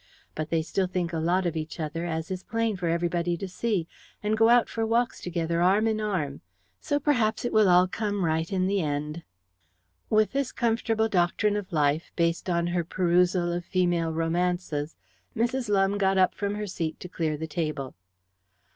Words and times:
But 0.33 0.49
they 0.49 0.63
still 0.63 0.87
think 0.87 1.13
a 1.13 1.19
lot 1.19 1.45
of 1.45 1.55
each 1.55 1.79
other, 1.79 2.05
as 2.05 2.31
is 2.31 2.41
plain 2.41 2.75
for 2.75 2.87
everybody 2.87 3.37
to 3.37 3.47
see, 3.47 3.87
and 4.23 4.35
go 4.35 4.49
out 4.49 4.67
for 4.67 4.83
walks 4.83 5.21
together 5.21 5.61
arm 5.61 5.85
in 5.85 6.01
arm. 6.01 6.41
So 6.79 6.99
perhaps 6.99 7.45
it 7.45 7.53
will 7.53 7.69
all 7.69 7.87
come 7.87 8.25
right 8.25 8.51
in 8.51 8.65
the 8.65 8.81
end." 8.81 9.21
With 10.09 10.31
this 10.31 10.51
comfortable 10.51 11.07
doctrine 11.07 11.55
of 11.55 11.71
life, 11.71 12.09
based 12.15 12.49
on 12.49 12.65
her 12.65 12.83
perusal 12.83 13.53
of 13.53 13.63
female 13.63 14.11
romances, 14.11 14.95
Mrs. 15.37 15.69
Lumbe 15.69 15.99
got 15.99 16.17
up 16.17 16.33
from 16.33 16.55
her 16.55 16.65
seat 16.65 16.99
to 17.01 17.07
clear 17.07 17.37
the 17.37 17.45
table. 17.45 17.93